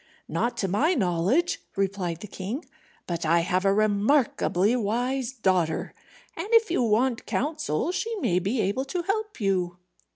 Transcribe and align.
"Not 0.27 0.57
to 0.57 0.67
my 0.67 0.95
knowledge," 0.95 1.61
replied 1.75 2.21
the 2.21 2.27
king. 2.27 2.65
"But 3.05 3.23
I 3.23 3.41
have 3.41 3.65
a 3.65 3.71
remarkably 3.71 4.75
wise 4.75 5.31
daughter, 5.31 5.93
and 6.35 6.47
if 6.53 6.71
you 6.71 6.81
want 6.81 7.27
counsel 7.27 7.91
she 7.91 8.15
may 8.15 8.39
be 8.39 8.61
able 8.61 8.85
to 8.85 9.03
help 9.03 9.39
you." 9.39 9.77